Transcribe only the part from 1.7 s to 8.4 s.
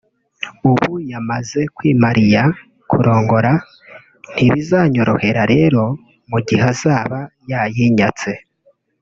kwimariya (kurongora) ntibizanyorohera rero mu gihe azaba yayinyatse”